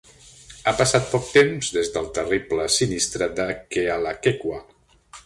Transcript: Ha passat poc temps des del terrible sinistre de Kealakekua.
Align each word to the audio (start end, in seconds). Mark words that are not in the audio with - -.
Ha 0.67 0.71
passat 0.77 1.03
poc 1.11 1.27
temps 1.35 1.69
des 1.75 1.91
del 1.97 2.07
terrible 2.15 2.65
sinistre 2.77 3.29
de 3.41 3.47
Kealakekua. 3.77 4.65